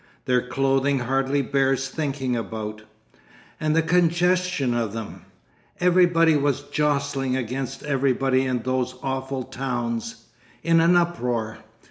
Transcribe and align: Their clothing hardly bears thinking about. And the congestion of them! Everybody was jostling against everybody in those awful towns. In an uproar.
Their 0.25 0.41
clothing 0.41 0.97
hardly 1.01 1.43
bears 1.43 1.87
thinking 1.87 2.35
about. 2.35 2.81
And 3.59 3.75
the 3.75 3.83
congestion 3.83 4.73
of 4.73 4.93
them! 4.93 5.25
Everybody 5.79 6.35
was 6.35 6.63
jostling 6.63 7.35
against 7.37 7.83
everybody 7.83 8.45
in 8.45 8.63
those 8.63 8.95
awful 9.03 9.43
towns. 9.43 10.25
In 10.63 10.79
an 10.79 10.95
uproar. 10.95 11.59